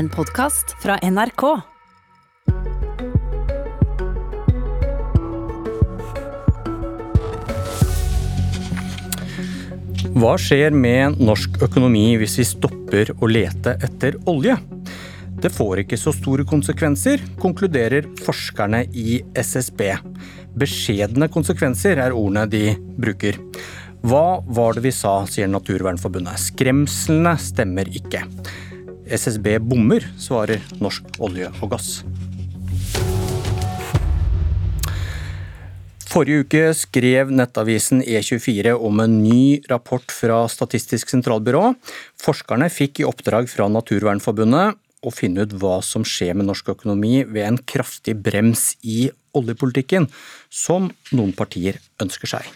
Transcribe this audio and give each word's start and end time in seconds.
En 0.00 0.08
podkast 0.08 0.70
fra 0.80 0.94
NRK. 1.04 1.42
Hva 10.14 10.30
skjer 10.40 10.72
med 10.72 11.20
norsk 11.20 11.58
økonomi 11.66 12.14
hvis 12.22 12.38
vi 12.40 12.46
stopper 12.48 13.12
å 13.12 13.28
lete 13.28 13.74
etter 13.76 14.16
olje? 14.32 14.56
Det 15.36 15.52
får 15.52 15.84
ikke 15.84 16.00
så 16.00 16.16
store 16.16 16.48
konsekvenser, 16.48 17.20
konkluderer 17.44 18.08
forskerne 18.24 18.86
i 18.96 19.20
SSB. 19.36 19.84
Beskjedne 20.64 21.28
konsekvenser 21.28 22.00
er 22.00 22.16
ordene 22.16 22.48
de 22.48 22.72
bruker. 22.96 23.36
Hva 24.00 24.40
var 24.48 24.80
det 24.80 24.86
vi 24.88 24.96
sa, 24.96 25.18
sier 25.28 25.52
Naturvernforbundet. 25.52 26.40
Skremslene 26.48 27.36
stemmer 27.36 27.92
ikke. 28.00 28.24
SSB 29.10 29.58
bommer, 29.62 30.06
svarer 30.18 30.62
Norsk 30.80 31.20
olje 31.20 31.50
og 31.60 31.74
gass. 31.74 32.00
Forrige 36.10 36.42
uke 36.42 36.62
skrev 36.74 37.28
nettavisen 37.30 38.00
E24 38.02 38.72
om 38.74 38.98
en 39.04 39.12
ny 39.22 39.60
rapport 39.70 40.10
fra 40.10 40.40
Statistisk 40.50 41.12
sentralbyrå. 41.12 41.68
Forskerne 42.18 42.66
fikk 42.72 43.02
i 43.02 43.06
oppdrag 43.06 43.46
fra 43.52 43.68
Naturvernforbundet 43.70 44.74
å 45.06 45.12
finne 45.14 45.46
ut 45.46 45.54
hva 45.62 45.78
som 45.86 46.02
skjer 46.02 46.34
med 46.34 46.48
norsk 46.48 46.72
økonomi 46.74 47.22
ved 47.22 47.46
en 47.46 47.60
kraftig 47.62 48.16
brems 48.18 48.74
i 48.82 49.06
oljepolitikken, 49.38 50.08
som 50.50 50.90
noen 51.14 51.30
partier 51.36 51.78
ønsker 52.02 52.34
seg. 52.34 52.48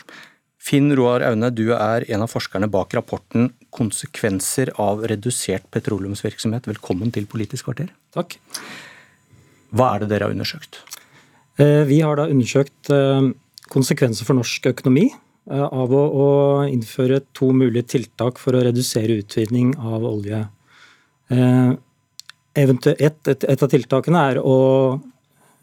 Finn 0.65 0.91
Roar 0.97 1.23
Aune, 1.29 1.51
du 1.53 1.69
er 1.77 2.07
en 2.11 2.25
av 2.25 2.33
forskerne 2.33 2.71
bak 2.73 2.95
rapporten 2.97 3.51
'Konsekvenser 3.75 4.71
av 4.79 5.03
redusert 5.11 5.67
petroleumsvirksomhet'. 5.75 6.69
Velkommen 6.71 7.11
til 7.11 7.27
Politisk 7.27 7.67
kvarter. 7.67 7.91
Takk. 8.15 8.39
Hva 9.75 9.95
er 9.95 10.05
det 10.05 10.13
dere 10.13 10.29
har 10.29 10.35
undersøkt? 10.35 10.79
Eh, 11.59 11.83
vi 11.87 12.01
har 12.03 12.19
da 12.19 12.29
undersøkt 12.31 12.91
eh, 12.95 13.31
konsekvenser 13.71 14.27
for 14.27 14.39
norsk 14.39 14.67
økonomi 14.71 15.09
eh, 15.11 15.65
av 15.65 15.95
å 15.95 16.29
innføre 16.67 17.21
to 17.35 17.51
mulige 17.55 17.89
tiltak 17.97 18.39
for 18.43 18.55
å 18.55 18.63
redusere 18.67 19.19
utvinning 19.23 19.75
av 19.79 20.07
olje. 20.07 20.45
Et, 21.35 22.87
et, 22.87 23.29
et 23.35 23.63
av 23.65 23.71
tiltakene 23.73 24.23
er 24.31 24.39
å 24.39 24.59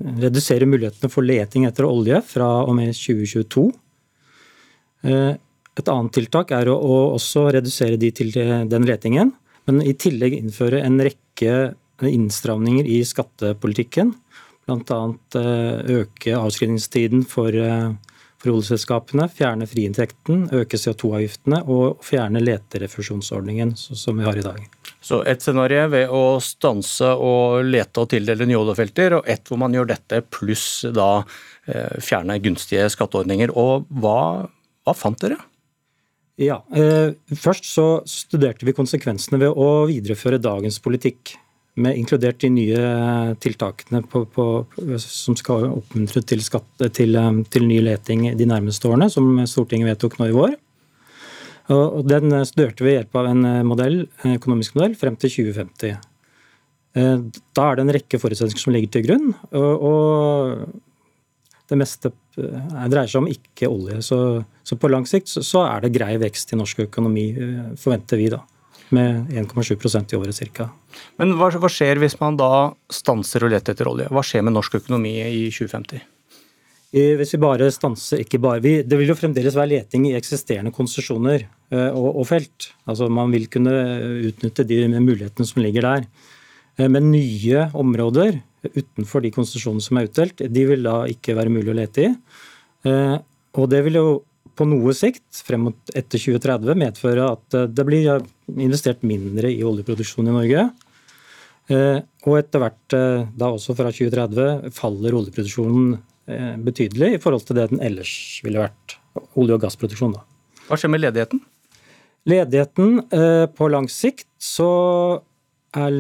redusere 0.02 0.68
mulighetene 0.68 1.12
for 1.14 1.24
leting 1.24 1.68
etter 1.70 1.86
olje 1.88 2.18
fra 2.26 2.50
og 2.66 2.74
med 2.76 2.92
2022. 2.98 3.68
Et 5.82 5.90
annet 5.90 6.14
tiltak 6.14 6.52
er 6.54 6.70
å 6.70 6.78
også 7.16 7.48
redusere 7.56 7.98
de 7.98 8.12
til 8.14 8.30
den 8.32 8.86
letingen, 8.86 9.34
men 9.66 9.82
i 9.82 9.96
tillegg 9.98 10.36
innføre 10.38 10.84
en 10.86 11.00
rekke 11.02 11.74
innstramninger 12.06 12.86
i 12.86 13.02
skattepolitikken. 13.06 14.14
Bl.a. 14.70 15.00
øke 15.90 16.36
avskrivningstiden 16.38 17.24
for, 17.30 17.56
for 18.38 18.54
oljeselskapene, 18.54 19.26
fjerne 19.34 19.68
friinntekten, 19.70 20.48
øke 20.54 20.78
CO2-avgiftene 20.82 21.64
og 21.66 22.06
fjerne 22.06 22.44
leterefusjonsordningen 22.46 23.74
som 23.78 24.22
vi 24.22 24.28
har 24.28 24.38
i 24.38 24.46
dag. 24.46 24.62
Så 25.02 25.24
et 25.26 25.42
scenario 25.42 25.88
ved 25.90 26.14
å 26.14 26.38
stanse 26.46 27.10
og 27.18 27.66
lete 27.66 28.04
og 28.04 28.12
tildele 28.14 28.46
nye 28.46 28.60
oljefelter, 28.62 29.18
og 29.18 29.30
ett 29.30 29.50
hvor 29.50 29.64
man 29.64 29.74
gjør 29.74 29.90
dette 29.96 30.22
pluss 30.30 30.84
da 30.94 31.24
eh, 31.66 31.98
fjerne 31.98 32.38
gunstige 32.44 32.86
skatteordninger. 32.94 33.56
Og 33.58 33.90
hva, 33.98 34.46
hva 34.86 34.98
fant 34.98 35.18
dere? 35.26 35.42
Ja, 36.40 36.62
eh, 36.72 37.14
Først 37.36 37.68
så 37.68 38.02
studerte 38.08 38.66
vi 38.66 38.76
konsekvensene 38.76 39.40
ved 39.42 39.56
å 39.56 39.86
videreføre 39.90 40.42
dagens 40.42 40.80
politikk. 40.80 41.36
Med 41.82 41.96
inkludert 41.96 42.42
de 42.44 42.50
nye 42.52 42.80
tiltakene 43.40 44.02
på, 44.04 44.26
på, 44.28 44.46
som 45.00 45.38
skal 45.40 45.70
oppmuntre 45.70 46.20
til, 46.28 46.42
skatt, 46.44 46.68
til, 46.94 47.16
eh, 47.16 47.44
til 47.52 47.68
ny 47.68 47.80
leting 47.84 48.28
de 48.38 48.48
nærmeste 48.48 48.90
årene, 48.90 49.10
som 49.12 49.40
Stortinget 49.48 49.94
vedtok 49.94 50.20
nå 50.20 50.30
i 50.30 50.36
vår. 50.36 50.58
Og 51.72 52.08
Den 52.08 52.34
studerte 52.48 52.84
vi 52.84 52.90
ved 52.90 52.98
hjelp 53.00 53.20
av 53.22 53.28
en 53.32 53.46
eh, 53.48 53.64
modell, 53.68 54.00
en 54.26 54.38
økonomisk 54.38 54.76
modell 54.76 54.96
frem 55.00 55.16
til 55.20 55.32
2050. 55.32 56.00
Eh, 57.00 57.18
da 57.56 57.68
er 57.68 57.78
det 57.78 57.86
en 57.86 57.96
rekke 57.96 58.20
forutsetninger 58.20 58.66
som 58.66 58.76
ligger 58.76 58.92
til 58.92 59.06
grunn. 59.08 59.34
og 59.52 60.68
det 61.72 61.80
meste 61.80 62.12
eh, 62.38 62.86
dreier 62.92 63.10
seg 63.10 63.24
om 63.24 63.30
ikke 63.32 63.70
olje. 63.72 64.02
Så, 64.06 64.20
så 64.68 64.78
på 64.80 64.92
lang 64.92 65.08
sikt 65.10 65.32
så, 65.32 65.44
så, 65.46 65.66
er 65.68 65.86
det 65.86 65.94
grei 65.96 66.14
vekst 66.22 66.54
i 66.54 66.60
norsk 66.60 66.86
økonomi, 66.88 67.28
forventer 67.80 68.22
vi 68.22 68.32
da. 68.34 68.44
Med 68.92 69.30
1,7% 69.40 70.12
i 70.12 70.18
året 70.20 70.40
ca. 70.52 70.68
Men 71.22 71.38
hva, 71.40 71.48
hva 71.56 71.70
skjer 71.72 72.02
hvis 72.02 72.18
man 72.20 72.36
da 72.36 72.74
stanser 72.92 73.46
å 73.46 73.52
lete 73.54 73.72
etter 73.72 73.88
olje? 73.88 74.10
Hva 74.12 74.24
skjer 74.26 74.44
med 74.44 74.58
norsk 74.58 74.82
økonomi 74.82 75.14
i 75.24 75.46
2050? 75.48 76.02
Hvis 76.92 77.32
vi 77.32 77.40
bare 77.40 77.70
stanser 77.72 78.20
ikke 78.20 78.40
bare, 78.44 78.60
vi, 78.60 78.74
Det 78.84 78.98
vil 79.00 79.08
jo 79.14 79.16
fremdeles 79.16 79.56
være 79.56 79.78
leting 79.78 80.10
i 80.10 80.18
eksisterende 80.18 80.74
konsesjoner 80.76 81.46
eh, 81.72 81.90
og, 81.96 82.10
og, 82.20 82.26
felt. 82.28 82.74
Altså 82.86 83.08
Man 83.08 83.32
vil 83.32 83.48
kunne 83.48 83.72
utnytte 84.28 84.68
de 84.68 84.84
mulighetene 85.00 85.48
som 85.48 85.64
ligger 85.64 85.88
der. 85.88 86.10
Eh, 86.78 86.88
men 86.88 87.12
nye 87.12 87.68
områder 87.78 88.42
utenfor 88.76 89.24
de 89.26 89.32
konsesjonene 89.34 89.84
som 89.84 89.98
er 89.98 90.10
utdelt, 90.10 90.44
de 90.44 90.66
vil 90.70 90.86
da 90.86 91.02
ikke 91.10 91.36
være 91.38 91.54
mulig 91.54 91.74
å 91.74 91.78
lete 91.78 92.06
i. 92.06 92.12
Eh, 92.90 93.18
og 93.58 93.72
det 93.72 93.82
vil 93.88 94.00
jo 94.00 94.06
på 94.58 94.68
noe 94.68 94.94
sikt, 94.94 95.26
frem 95.48 95.66
mot 95.70 95.96
etter 95.96 96.20
2030, 96.22 96.78
medføre 96.78 97.28
at 97.34 97.56
det 97.72 97.84
blir 97.88 98.22
investert 98.52 99.02
mindre 99.08 99.50
i 99.50 99.64
oljeproduksjon 99.66 100.28
i 100.28 100.34
Norge. 100.36 100.66
Og 101.72 102.34
etter 102.36 102.60
hvert, 102.60 102.96
da 103.40 103.48
også 103.48 103.74
fra 103.80 103.94
2030, 103.96 104.74
faller 104.76 105.16
oljeproduksjonen 105.18 105.96
Eh, 106.32 106.58
betydelig 106.62 107.16
i 107.16 107.22
forhold 107.22 107.48
til 107.48 107.58
det 107.58 107.72
den 107.72 107.82
ellers 107.84 108.14
ville 108.46 108.62
vært. 108.62 108.98
Olje- 109.36 109.58
og 109.58 109.64
gassproduksjon, 109.66 110.14
da. 110.16 110.22
Hva 110.68 110.78
skjer 110.80 110.92
med 110.94 111.02
ledigheten? 111.04 111.42
Ledigheten 112.30 113.02
eh, 113.10 113.46
på 113.52 113.68
lang 113.74 113.90
sikt 113.92 114.30
så 114.40 115.22
er 115.78 115.96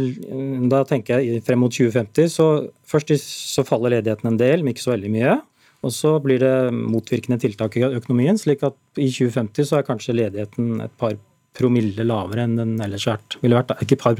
Da 0.72 0.84
tenker 0.88 1.22
jeg 1.22 1.44
frem 1.48 1.62
mot 1.64 1.72
2050, 1.72 2.34
så 2.34 2.48
først 2.88 3.14
så 3.24 3.64
faller 3.68 3.98
ledigheten 3.98 4.32
en 4.32 4.40
del, 4.40 4.64
men 4.64 4.74
ikke 4.74 4.84
så 4.84 4.96
veldig 4.96 5.12
mye. 5.14 5.40
Og 5.82 5.94
så 5.96 6.14
blir 6.22 6.42
det 6.44 6.74
motvirkende 6.76 7.40
tiltak 7.42 7.78
i 7.80 7.86
økonomien, 7.88 8.38
slik 8.38 8.62
at 8.68 8.76
i 9.02 9.10
2050 9.10 9.70
så 9.72 9.80
er 9.80 9.88
kanskje 9.88 10.18
ledigheten 10.18 10.84
et 10.86 10.94
par 11.02 11.16
promille 11.58 12.06
lavere 12.08 12.46
enn 12.46 12.60
den 12.60 12.76
ellers 12.84 13.08
ville 13.42 13.58
vært. 13.58 13.74
Ikke, 13.84 13.98
par, 14.00 14.20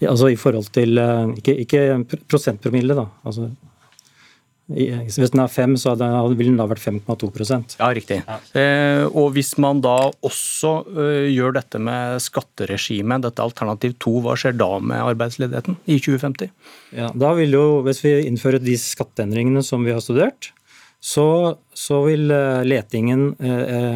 altså 0.00 0.32
i 0.32 0.38
forhold 0.38 0.72
til 0.74 0.98
eh, 0.98 1.34
Ikke, 1.38 1.54
ikke 1.64 1.82
prosentpromille, 2.30 2.96
da. 2.98 3.06
Altså 3.28 3.50
hvis 4.72 5.32
den 5.32 5.42
er 5.42 5.50
fem, 5.52 5.74
så 5.80 5.94
ville 5.96 6.48
den 6.48 6.58
da 6.60 6.66
vært 6.70 6.82
5,2 6.82 7.28
Ja, 7.78 7.90
riktig. 7.94 8.22
Ja. 8.26 8.38
Eh, 8.58 9.04
og 9.08 9.32
hvis 9.36 9.54
man 9.62 9.82
da 9.84 10.10
også 10.24 10.72
eh, 10.92 11.28
gjør 11.32 11.56
dette 11.58 11.80
med 11.82 12.22
skatteregimet, 12.22 13.24
dette 13.26 13.44
alternativ 13.44 13.96
to, 14.02 14.18
hva 14.24 14.36
skjer 14.38 14.56
da 14.58 14.70
med 14.80 15.02
arbeidsledigheten 15.02 15.78
i 15.86 15.98
2050? 16.00 16.50
Ja, 16.96 17.10
da 17.14 17.34
vil 17.38 17.54
jo, 17.56 17.66
Hvis 17.86 18.02
vi 18.04 18.16
innfører 18.26 18.62
de 18.62 18.74
skatteendringene 18.78 19.62
som 19.66 19.84
vi 19.84 19.94
har 19.94 20.02
studert, 20.04 20.52
så, 21.02 21.58
så 21.74 22.02
vil 22.06 22.30
eh, 22.30 22.62
letingen 22.68 23.32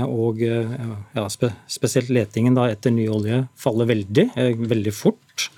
og 0.07 0.41
ja, 0.43 1.27
spesielt 1.31 2.11
letingen 2.11 2.57
da 2.59 2.67
etter 2.73 2.91
ny 2.95 3.07
olje 3.13 3.45
falle 3.61 3.87
veldig, 3.87 4.31
veldig 4.67 4.95
fort. 4.95 5.51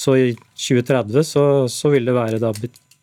Så 0.00 0.16
i 0.16 0.28
2030 0.34 1.26
så, 1.28 1.44
så 1.68 1.90
vil 1.92 2.08
det 2.08 2.16
være 2.16 2.40
da 2.42 2.54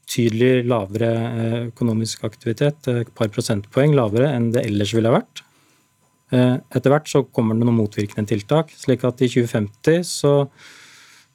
betydelig 0.07 0.63
lavere 0.67 1.11
eh, 1.11 1.59
økonomisk 1.67 2.23
aktivitet, 2.23 2.87
et 2.87 3.11
par 3.15 3.27
prosentpoeng 3.33 3.93
lavere 3.95 4.31
enn 4.31 4.51
det 4.55 4.63
ellers 4.65 4.93
ville 4.95 5.11
vært. 5.11 5.43
Eh, 6.31 6.55
etter 6.75 6.91
hvert 6.91 7.09
så 7.11 7.25
kommer 7.27 7.55
det 7.55 7.65
noen 7.67 7.81
motvirkende 7.81 8.27
tiltak, 8.27 8.71
slik 8.71 9.03
at 9.03 9.21
i 9.21 9.27
2050 9.27 10.07
så, 10.07 10.33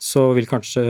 så 0.00 0.24
vil 0.36 0.48
kanskje 0.48 0.82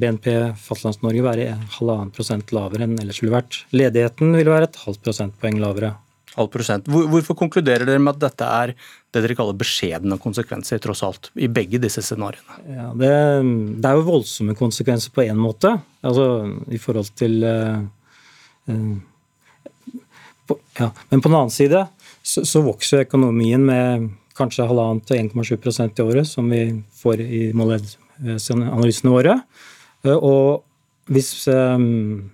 BNP 0.00 0.30
Fastlands-Norge 0.64 1.24
være 1.24 1.52
halvannen 1.76 2.12
prosent 2.16 2.52
lavere 2.56 2.88
enn 2.88 2.96
ellers 3.02 3.20
ville 3.20 3.36
vært. 3.36 3.62
Ledigheten 3.76 4.32
vil 4.36 4.52
være 4.52 4.70
et 4.70 4.82
halvt 4.86 5.04
prosentpoeng 5.04 5.60
lavere. 5.60 5.92
Prosent. 6.36 6.84
Hvorfor 6.92 7.36
konkluderer 7.38 7.86
dere 7.88 8.00
med 8.02 8.18
at 8.18 8.26
dette 8.26 8.44
er 8.44 8.72
det 9.14 9.22
dere 9.24 9.36
kaller 9.38 9.56
beskjedne 9.56 10.18
konsekvenser, 10.20 10.80
tross 10.84 11.00
alt, 11.06 11.30
i 11.32 11.48
begge 11.48 11.80
disse 11.80 12.02
scenarioene? 12.04 12.58
Ja, 12.68 12.90
det, 12.92 13.12
det, 13.80 13.88
er 13.88 13.96
jo 13.96 14.04
voldsomme 14.10 14.56
konsekvenser 14.58 15.14
på 15.16 15.24
én 15.24 15.40
måte, 15.40 15.72
altså 16.04 16.26
i 16.68 16.80
forhold 16.82 17.08
til 17.16 17.40
uh, 17.40 17.80
uh, 18.68 18.92
på, 20.46 20.58
ja. 20.76 20.90
Men 21.08 21.24
på 21.24 21.32
den 21.32 21.38
annen 21.40 21.56
side 21.56 21.86
så, 22.20 22.44
så 22.44 22.62
vokser 22.66 23.06
økonomien 23.06 23.64
med 23.64 24.10
kanskje 24.36 24.68
halvannen 24.68 25.00
til 25.08 25.22
1,7% 25.24 25.96
i 25.96 26.04
året, 26.04 26.28
som 26.28 26.52
vi 26.52 26.66
får 27.00 27.24
i 27.24 27.42
måleanalysene 27.56 29.16
våre. 29.16 29.40
Uh, 30.04 30.18
og 30.20 31.12
hvis 31.16 31.32
um, 31.48 32.26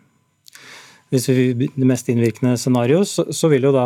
hvis 1.13 1.29
vi 1.29 1.69
det 1.69 1.87
mest 1.89 2.09
innvirkende 2.09 2.55
scenarioet, 2.57 3.09
så, 3.09 3.27
så, 3.37 3.51
vil 3.53 3.67
jo 3.69 3.73
da 3.75 3.85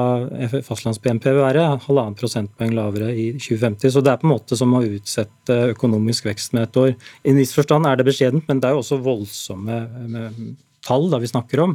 fastlands-BNP 0.62 1.24
være 1.34 1.64
halvannen 1.82 2.14
prosentpoeng 2.18 2.74
lavere 2.76 3.10
i 3.10 3.32
2050. 3.34 3.90
Så 3.96 4.02
det 4.04 4.12
er 4.12 4.20
på 4.22 4.28
en 4.28 4.34
måte 4.36 4.58
som 4.58 4.76
å 4.78 4.84
utsette 4.86 5.56
økonomisk 5.72 6.28
vekst 6.28 6.54
med 6.54 6.68
et 6.68 6.78
år. 6.84 6.92
I 7.26 7.32
en 7.32 7.40
viss 7.40 7.54
forstand 7.56 7.88
er 7.90 7.98
det 7.98 8.06
beskjedent, 8.06 8.46
men 8.46 8.62
det 8.62 8.70
er 8.70 8.76
jo 8.76 8.84
også 8.84 9.00
voldsomme 9.02 9.80
tall 10.86 11.10
da 11.10 11.18
vi 11.22 11.32
snakker 11.32 11.64
om. 11.66 11.74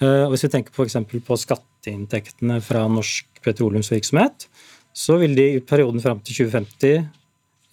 Eh, 0.00 0.24
og 0.26 0.34
hvis 0.34 0.48
vi 0.48 0.52
tenker 0.56 0.74
f.eks. 0.74 0.98
på 1.28 1.38
skatteinntektene 1.44 2.58
fra 2.64 2.82
norsk 2.90 3.42
petroleumsvirksomhet, 3.46 4.50
så 4.90 5.20
vil 5.22 5.38
de 5.38 5.46
i 5.54 5.62
perioden 5.62 6.02
fram 6.02 6.18
til 6.24 6.42
2050 6.42 7.06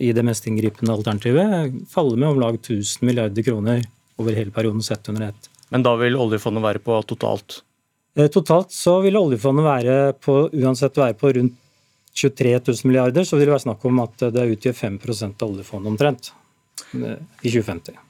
i 0.06 0.14
det 0.14 0.22
mest 0.26 0.46
inngripende 0.46 0.94
alternativet 0.94 1.86
falle 1.90 2.18
med 2.20 2.30
om 2.30 2.42
lag 2.44 2.60
1000 2.60 3.08
milliarder 3.08 3.42
kroner 3.42 3.82
over 4.22 4.38
hele 4.38 4.54
perioden 4.54 4.86
sett 4.86 5.10
under 5.10 5.32
ett. 5.32 5.57
Men 5.74 5.84
da 5.84 5.96
vil 6.00 6.18
oljefondet 6.20 6.64
være 6.64 6.82
på 6.84 6.98
totalt? 7.10 7.62
Eh, 8.18 8.30
totalt 8.34 8.74
så 8.74 8.98
vil 9.04 9.20
oljefondet 9.20 9.68
være 9.68 9.98
på, 10.24 10.40
uansett 10.54 10.98
være 10.98 11.18
på 11.20 11.34
rundt 11.38 11.58
23 12.18 12.56
000 12.58 12.90
milliarder, 12.90 13.28
så 13.28 13.38
vil 13.38 13.46
det 13.46 13.54
være 13.54 13.66
snakk 13.68 13.84
om 13.86 14.00
at 14.02 14.28
det 14.34 14.48
utgjør 14.56 14.74
5 14.74 15.00
av 15.30 15.48
oljefondet 15.52 15.92
omtrent 15.94 16.32
eh, 16.98 17.20
i 17.44 17.52
2050. 17.52 18.07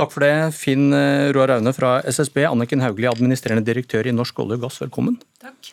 Takk 0.00 0.14
for 0.14 0.24
det, 0.24 0.34
Finn 0.56 0.94
eh, 0.96 1.28
Roar 1.36 1.52
Aune 1.58 1.72
fra 1.76 1.98
SSB, 2.08 2.40
Anniken 2.48 2.80
Hauglie, 2.80 3.10
administrerende 3.10 3.66
direktør 3.66 4.08
i 4.08 4.14
Norsk 4.16 4.38
olje 4.40 4.56
og 4.56 4.64
gass, 4.64 4.78
velkommen. 4.80 5.18
Takk. 5.40 5.68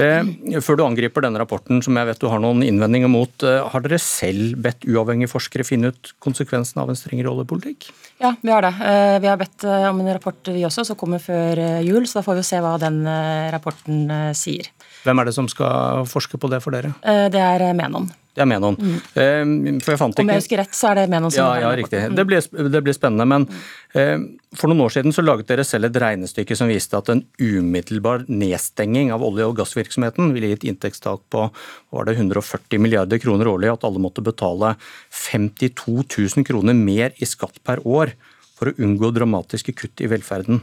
Eh, 0.00 0.60
før 0.62 0.78
du 0.78 0.84
angriper 0.86 1.24
denne 1.26 1.40
rapporten, 1.42 1.82
som 1.84 1.98
jeg 1.98 2.08
vet 2.08 2.22
du 2.22 2.28
har 2.30 2.40
noen 2.42 2.62
innvendinger 2.64 3.10
mot, 3.10 3.34
eh, 3.42 3.58
har 3.72 3.84
dere 3.84 3.98
selv 3.98 4.54
bedt 4.62 4.86
uavhengige 4.86 5.32
forskere 5.32 5.66
finne 5.66 5.90
ut 5.90 6.12
konsekvensen 6.22 6.78
av 6.78 6.92
en 6.92 6.98
strengere 6.98 7.34
oljepolitikk? 7.34 7.90
Ja, 8.22 8.36
vi 8.38 8.54
har 8.54 8.62
det. 8.62 8.72
Eh, 8.78 9.18
vi 9.18 9.30
har 9.32 9.36
bedt 9.40 9.66
om 9.66 10.00
en 10.00 10.14
rapport 10.14 10.54
vi 10.54 10.62
også, 10.62 10.86
som 10.86 10.96
kommer 10.96 11.18
før 11.18 11.82
jul, 11.82 12.06
så 12.06 12.20
da 12.20 12.26
får 12.28 12.38
vi 12.38 12.48
se 12.52 12.62
hva 12.62 12.78
den 12.78 13.02
rapporten 13.50 14.06
sier. 14.38 14.70
Hvem 15.02 15.18
er 15.18 15.24
det 15.26 15.34
som 15.34 15.50
skal 15.50 16.06
forske 16.06 16.38
på 16.38 16.48
det 16.48 16.62
for 16.62 16.70
dere? 16.70 16.94
Det 17.02 17.42
er 17.42 17.72
Menon. 17.74 18.12
Det 18.32 18.40
er 18.40 18.48
Menon. 18.48 18.76
Mm. 18.80 19.80
For 19.84 19.92
jeg 19.92 20.00
fant 20.00 20.14
ikke... 20.16 20.24
Om 20.24 20.30
jeg 20.32 20.40
husker 20.40 20.60
rett, 20.62 20.76
så 20.76 20.88
er 20.88 21.02
det 21.02 21.04
Menon 21.12 21.32
som 21.34 21.42
ja, 21.42 21.66
ja, 21.66 21.72
riktig. 21.76 22.00
Det 22.16 22.24
blir, 22.28 22.46
det 22.72 22.80
blir 22.86 22.96
spennende. 22.96 23.26
Men 23.28 23.44
mm. 23.92 24.24
for 24.56 24.72
noen 24.72 24.80
år 24.86 24.94
siden 24.94 25.12
så 25.12 25.24
laget 25.24 25.50
dere 25.50 25.66
selv 25.68 25.90
et 25.90 25.98
regnestykke 26.00 26.56
som 26.56 26.70
viste 26.72 26.96
at 26.96 27.10
en 27.12 27.20
umiddelbar 27.36 28.24
nedstenging 28.32 29.12
av 29.12 29.24
olje- 29.26 29.50
og 29.50 29.58
gassvirksomheten 29.60 30.32
ville 30.32 30.54
gitt 30.54 30.64
inntektstak 30.70 31.26
på 31.32 31.44
var 31.92 32.08
det 32.08 32.16
140 32.16 32.80
milliarder 32.80 33.20
kroner 33.20 33.52
årlig, 33.52 33.74
at 33.74 33.84
alle 33.84 34.00
måtte 34.00 34.24
betale 34.24 34.74
52 35.12 35.98
000 36.00 36.48
kroner 36.48 36.78
mer 36.78 37.12
i 37.20 37.28
skatt 37.28 37.60
per 37.66 37.84
år 37.84 38.16
for 38.56 38.70
å 38.70 38.76
unngå 38.80 39.12
dramatiske 39.12 39.76
kutt 39.76 40.00
i 40.00 40.08
velferden. 40.08 40.62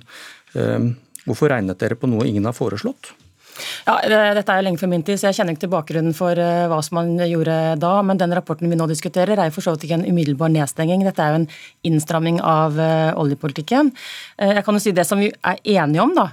Hvorfor 1.28 1.52
regnet 1.52 1.82
dere 1.82 1.98
på 2.00 2.10
noe 2.10 2.26
ingen 2.26 2.48
har 2.50 2.58
foreslått? 2.58 3.12
Ja, 3.88 3.98
Dette 4.38 4.54
er 4.54 4.62
jo 4.62 4.66
lenge 4.68 4.82
før 4.82 4.92
min 4.92 5.04
tid, 5.06 5.20
så 5.20 5.30
jeg 5.30 5.40
kjenner 5.40 5.56
ikke 5.56 5.66
til 5.66 5.74
bakgrunnen 5.74 6.16
for 6.18 6.40
eh, 6.40 6.66
hva 6.72 6.80
som 6.86 7.00
man 7.00 7.14
gjorde 7.24 7.56
da. 7.82 7.94
Men 8.06 8.20
den 8.22 8.34
rapporten 8.36 8.72
vi 8.72 8.80
nå 8.80 8.88
diskuterer, 8.90 9.38
er 9.38 9.50
jo 9.50 9.58
for 9.58 9.68
så 9.68 9.76
vidt 9.76 9.88
ikke 9.88 10.00
en 10.00 10.08
umiddelbar 10.08 10.52
nedstenging. 10.54 11.06
Dette 11.08 11.24
er 11.24 11.34
jo 11.34 11.42
en 11.42 11.48
innstramming 11.88 12.40
av 12.46 12.78
uh, 12.80 13.12
oljepolitikken. 13.20 13.92
Uh, 14.40 14.52
jeg 14.58 14.66
kan 14.68 14.78
jo 14.78 14.84
si 14.84 14.94
det 14.96 15.08
som 15.08 15.22
vi 15.22 15.32
er 15.32 15.62
enige 15.78 16.04
om, 16.04 16.16
da. 16.18 16.28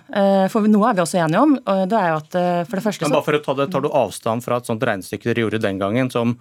For 0.52 0.66
noe 0.70 0.90
er 0.90 0.98
vi 0.98 1.04
også 1.04 1.20
enige 1.22 1.42
om. 1.42 1.54
det 1.90 1.96
er 1.98 2.12
jo 2.12 2.18
at 2.18 2.36
for 2.68 2.78
det 2.78 2.84
første 2.84 3.04
så... 3.04 3.08
Men 3.08 3.16
bare 3.18 3.26
for 3.26 3.38
å 3.38 3.42
ta 3.44 3.54
det, 3.58 3.66
Tar 3.72 3.84
du 3.84 3.88
avstand 3.90 4.44
fra 4.44 4.60
et 4.60 4.68
sånt 4.68 4.84
regnestykke 4.86 5.28
dere 5.28 5.44
gjorde 5.44 5.62
den 5.64 5.80
gangen, 5.80 6.10
som 6.12 6.36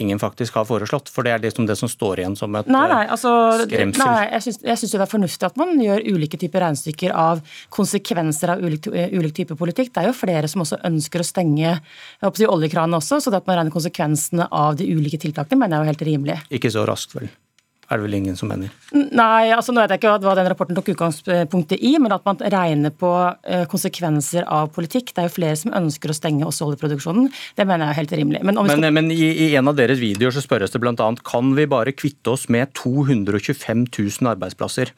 ingen 0.00 0.18
faktisk 0.18 0.54
har 0.54 0.64
foreslått? 0.68 1.08
For 1.12 1.26
det 1.26 1.32
er 1.34 1.42
liksom 1.42 1.66
det 1.68 1.76
som 1.78 1.90
står 1.90 2.22
igjen 2.22 2.36
som 2.38 2.54
et 2.58 2.68
nei, 2.70 2.84
nei, 2.90 3.02
altså, 3.12 3.32
skremsel. 3.64 4.04
Nei, 4.04 4.28
jeg 4.32 4.80
syns 4.80 4.94
det 4.94 5.02
er 5.02 5.10
fornuftig 5.10 5.48
at 5.50 5.58
man 5.60 5.74
gjør 5.80 6.04
ulike 6.14 6.40
typer 6.40 6.64
regnestykker 6.64 7.14
av 7.16 7.42
konsekvenser 7.74 8.54
av 8.54 8.64
ulik, 8.64 8.88
ulik 8.88 9.36
type 9.42 9.58
politikk. 9.60 9.92
Det 9.94 10.04
er 10.04 10.10
jo 10.10 10.16
flere 10.16 10.50
som 10.50 10.64
også 10.64 10.80
ønsker 10.88 11.24
å 11.24 11.26
stenge 11.26 11.76
si, 11.80 12.46
oljekranene 12.46 13.00
også, 13.00 13.20
så 13.20 13.32
det 13.32 13.42
at 13.42 13.50
man 13.50 13.60
regner 13.60 13.76
konsekvensene 13.76 14.48
av 14.50 14.78
de 14.80 14.88
ulike 14.90 15.20
tiltakene, 15.20 15.64
mener 15.64 15.76
jeg 15.76 15.80
er 15.80 15.86
jo 15.86 15.94
helt 15.94 16.08
rimelig. 16.10 16.40
Ikke 16.60 16.72
så 16.72 16.86
raskt, 16.88 17.16
vel? 17.18 17.30
Er 17.90 17.98
det 17.98 18.06
vel 18.06 18.16
ingen 18.20 18.36
som 18.38 18.50
mener. 18.50 18.70
Nei, 18.94 19.50
altså 19.50 19.74
nå 19.74 19.82
vet 19.82 19.94
jeg 19.94 20.00
ikke 20.00 20.12
hva 20.22 20.34
den 20.38 20.48
rapporten 20.50 20.78
tok 20.78 20.92
utgangspunktet 20.92 21.82
i, 21.82 21.96
men 22.02 22.14
at 22.14 22.26
man 22.26 22.38
regner 22.54 22.94
på 22.94 23.10
eh, 23.42 23.64
konsekvenser 23.70 24.46
av 24.46 24.70
politikk. 24.76 25.10
Det 25.10 25.24
er 25.24 25.28
jo 25.28 25.34
flere 25.34 25.58
som 25.58 25.74
ønsker 25.74 26.12
å 26.12 26.16
stenge 26.16 26.46
også 26.46 26.68
oljeproduksjonen. 26.68 27.26
Det 27.58 27.66
mener 27.66 27.88
jeg 27.88 27.96
er 27.96 28.00
helt 28.02 28.14
rimelig. 28.20 28.44
Men, 28.46 28.60
men, 28.60 28.76
skal... 28.76 28.94
men 28.94 29.10
i, 29.14 29.26
i, 29.48 29.50
en 29.58 29.72
av 29.72 29.78
deres 29.78 29.98
videoer 30.02 30.34
så 30.36 30.44
spørres 30.44 30.74
det 30.74 30.82
bl.a.: 30.82 31.10
Kan 31.26 31.54
vi 31.58 31.66
bare 31.70 31.96
kvitte 31.96 32.36
oss 32.36 32.46
med 32.52 32.70
225 32.78 33.86
000 33.90 34.32
arbeidsplasser? 34.36 34.94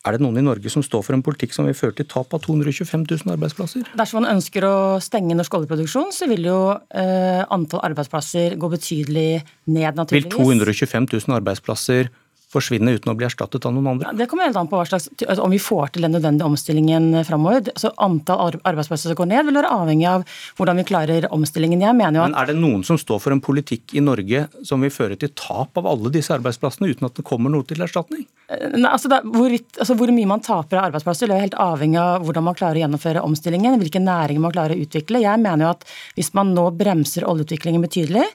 Er 0.00 0.16
det 0.16 0.22
noen 0.24 0.38
i 0.40 0.44
Norge 0.44 0.70
som 0.72 0.80
står 0.84 1.02
for 1.04 1.12
en 1.12 1.22
politikk 1.24 1.52
som 1.52 1.66
vil 1.68 1.76
føre 1.76 1.92
til 1.98 2.06
tap 2.08 2.32
av 2.32 2.40
225 2.46 3.02
000 3.04 3.34
arbeidsplasser? 3.34 3.90
Dersom 4.00 4.22
man 4.22 4.30
ønsker 4.32 4.64
å 4.64 4.76
stenge 5.04 5.36
norsk 5.36 5.58
oljeproduksjon, 5.58 6.08
så 6.16 6.28
vil 6.30 6.48
jo 6.48 6.60
eh, 6.72 7.42
antall 7.52 7.84
arbeidsplasser 7.90 8.56
gå 8.60 8.70
betydelig 8.72 9.42
ned, 9.68 10.00
naturligvis. 10.00 10.32
Vil 10.32 10.64
225 10.64 11.10
000 11.12 11.36
arbeidsplasser 11.36 12.08
forsvinne 12.50 12.94
uten 12.96 13.12
å 13.12 13.16
bli 13.18 13.26
erstattet 13.28 13.66
av 13.66 13.74
noen 13.74 13.92
andre? 13.92 14.08
Ja, 14.10 14.16
det 14.16 14.26
kommer 14.30 14.48
helt 14.48 14.58
an 14.58 14.68
på 14.70 14.78
hva 14.78 14.86
slags, 14.88 15.08
altså, 15.22 15.44
om 15.44 15.54
vi 15.54 15.60
får 15.62 15.94
til 15.94 16.06
den 16.06 16.14
nødvendige 16.16 16.48
omstillingen 16.48 17.08
framover. 17.26 17.62
Altså, 17.72 17.92
antall 18.02 18.58
arbeidsplasser 18.58 19.12
som 19.12 19.18
går 19.20 19.30
ned, 19.30 19.46
vil 19.48 19.58
være 19.60 19.72
avhengig 19.76 20.08
av 20.10 20.26
hvordan 20.58 20.80
vi 20.80 20.86
klarer 20.90 21.28
omstillingen. 21.30 21.84
Jeg 21.86 21.98
mener 21.98 22.20
jo 22.20 22.24
at... 22.26 22.34
Men 22.34 22.40
Er 22.42 22.50
det 22.50 22.58
noen 22.58 22.84
som 22.86 22.98
står 23.00 23.22
for 23.22 23.36
en 23.36 23.42
politikk 23.44 23.94
i 23.94 24.04
Norge 24.04 24.46
som 24.66 24.82
vil 24.82 24.94
føre 24.94 25.18
til 25.20 25.32
tap 25.38 25.78
av 25.78 25.88
alle 25.90 26.12
disse 26.14 26.34
arbeidsplassene, 26.34 26.90
uten 26.90 27.10
at 27.10 27.18
det 27.20 27.26
kommer 27.26 27.52
noe 27.52 27.66
til 27.68 27.82
erstatning? 27.86 28.26
Eh, 28.50 28.66
nei, 28.74 28.90
altså, 28.90 29.10
da, 29.12 29.20
hvor, 29.22 29.54
altså, 29.54 29.98
hvor, 29.98 30.14
mye 30.14 30.30
man 30.30 30.42
taper 30.44 30.80
av 30.80 30.88
arbeidsplasser, 30.90 31.30
vil 31.30 31.38
er 31.38 31.46
helt 31.46 31.60
avhengig 31.60 32.00
av 32.02 32.26
hvordan 32.26 32.48
man 32.48 32.58
klarer 32.58 32.80
å 32.80 32.84
gjennomføre 32.84 33.22
omstillingen, 33.26 33.78
hvilke 33.82 34.02
næringer 34.02 34.42
man 34.42 34.56
klarer 34.56 34.74
å 34.74 34.86
utvikle. 34.86 35.22
Jeg 35.22 35.42
mener 35.42 35.68
jo 35.68 35.74
at 35.76 35.86
hvis 36.18 36.34
man 36.38 36.50
nå 36.56 36.66
bremser 36.80 37.28
oljeutviklingen 37.30 37.86
betydelig, 37.86 38.26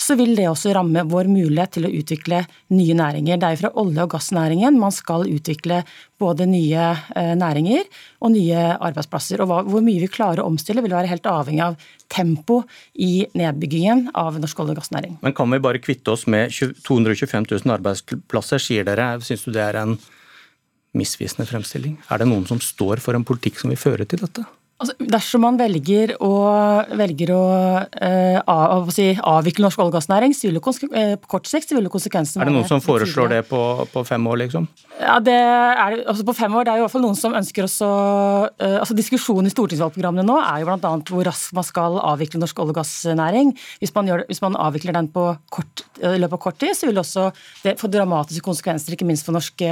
så 0.00 0.16
vil 0.16 0.32
det 0.38 0.46
også 0.48 0.72
ramme 0.74 1.02
vår 1.08 1.28
mulighet 1.28 1.74
til 1.76 1.86
å 1.86 1.92
utvikle 1.92 2.40
nye 2.72 2.96
næringer. 2.96 3.36
Det 3.36 3.46
er 3.46 3.56
jo 3.56 3.60
fra 3.60 3.72
olje- 3.82 4.04
og 4.06 4.12
gassnæringen 4.14 4.78
man 4.80 4.94
skal 4.94 5.26
utvikle 5.28 5.82
både 6.20 6.46
nye 6.48 6.86
eh, 7.16 7.34
næringer 7.36 7.84
og 8.24 8.32
nye 8.32 8.62
arbeidsplasser. 8.80 9.42
Og 9.44 9.68
hvor 9.68 9.84
mye 9.84 10.00
vi 10.00 10.10
klarer 10.12 10.42
å 10.42 10.48
omstille 10.48 10.84
vil 10.84 10.96
være 10.96 11.10
helt 11.10 11.28
avhengig 11.28 11.66
av 11.66 11.90
tempo 12.10 12.62
i 12.96 13.26
nedbyggingen 13.36 14.08
av 14.18 14.40
norsk 14.40 14.64
olje- 14.64 14.76
og 14.76 14.80
gassnæring. 14.80 15.18
Men 15.20 15.36
kan 15.36 15.52
vi 15.52 15.60
bare 15.62 15.82
kvitte 15.82 16.14
oss 16.14 16.24
med 16.26 16.54
225 16.54 17.50
000 17.52 17.76
arbeidsplasser, 17.76 18.62
sier 18.62 18.88
dere. 18.88 19.12
Syns 19.26 19.44
du 19.44 19.52
det 19.52 19.66
er 19.66 19.82
en 19.82 19.98
misvisende 20.96 21.46
fremstilling? 21.46 22.00
Er 22.10 22.22
det 22.22 22.30
noen 22.30 22.48
som 22.48 22.62
står 22.62 23.04
for 23.04 23.18
en 23.18 23.26
politikk 23.26 23.60
som 23.60 23.70
vil 23.72 23.80
føre 23.80 24.08
til 24.08 24.24
dette? 24.24 24.48
Altså, 24.80 24.94
dersom 25.12 25.42
man 25.44 25.58
velger 25.60 26.14
å, 26.24 26.30
velger 26.96 27.30
å, 27.36 27.40
eh, 28.00 28.38
av, 28.48 28.88
si, 28.94 29.10
avvikle 29.12 29.66
norsk 29.66 29.82
olje- 29.82 29.92
og 29.92 29.96
gassnæring, 29.98 30.32
så 30.32 30.48
vil 30.48 30.56
jo 30.56 30.62
uh, 30.64 31.16
på 31.20 31.28
kort 31.34 31.48
sikt 31.50 31.68
så 31.68 31.76
vil 31.76 31.84
jo 31.84 31.92
konsekvensen 31.92 32.40
Er 32.40 32.48
det 32.48 32.54
noen 32.54 32.68
som 32.68 32.80
foreslår 32.80 33.28
det 33.34 33.40
på, 33.50 33.60
på, 33.92 34.04
fem 34.08 34.24
år, 34.30 34.38
liksom? 34.46 34.68
Ja, 34.96 35.18
det 35.20 35.34
er, 35.36 35.98
altså 36.08 36.24
På 36.24 36.32
fem 36.36 36.56
år 36.56 36.64
det 36.64 36.72
er 36.72 36.80
jo 36.80 36.84
i 36.84 36.86
hvert 36.86 36.94
fall 36.94 37.04
noen 37.04 37.18
som 37.18 37.36
ønsker 37.36 37.66
også 37.66 37.90
eh, 38.56 38.78
altså 38.78 38.96
Diskusjonen 38.96 39.50
i 39.50 39.52
stortingsvalgprogrammene 39.52 40.24
nå 40.24 40.38
er 40.40 40.62
jo 40.62 40.70
bl.a. 40.70 40.94
hvor 41.10 41.28
raskt 41.28 41.52
man 41.56 41.66
skal 41.68 41.98
avvikle 42.00 42.40
norsk 42.40 42.62
olje- 42.64 42.72
og 42.72 42.80
gassnæring. 42.80 43.52
Hvis 43.82 43.92
man, 43.96 44.08
gjør, 44.08 44.24
hvis 44.30 44.40
man 44.44 44.56
avvikler 44.56 44.96
den 44.96 45.10
på 45.12 45.26
kort, 45.52 45.84
i 46.00 46.16
løpet 46.16 46.38
av 46.38 46.42
kort 46.46 46.60
tid, 46.62 46.72
så 46.78 46.88
vil 46.88 47.02
også 47.02 47.28
det 47.66 47.76
få 47.80 47.92
dramatiske 47.92 48.44
konsekvenser, 48.48 48.96
ikke 48.96 49.08
minst 49.08 49.28
for 49.28 49.36
norsk 49.36 49.66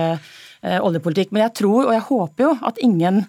oljepolitikk. 0.59 1.31
Men 1.31 1.45
jeg 1.45 1.55
tror, 1.61 1.85
og 1.87 1.93
jeg 1.95 2.03
håper 2.09 2.45
jo, 2.49 2.49
at 2.67 2.81
ingen 2.83 3.21